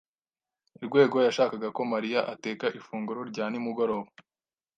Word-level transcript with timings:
Rwego 0.85 1.17
yashakaga 1.27 1.67
ko 1.75 1.81
Mariya 1.93 2.19
ateka 2.33 2.65
ifunguro 2.79 3.21
rya 3.31 3.45
nimugoroba. 3.49 4.09